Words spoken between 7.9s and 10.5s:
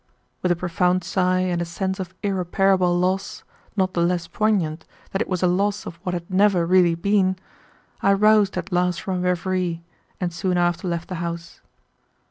I roused at last from my reverie, and